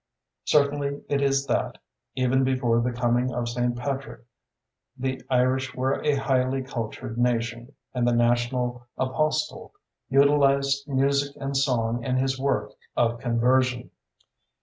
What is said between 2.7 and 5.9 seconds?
the coming of St. Patrick, the Irish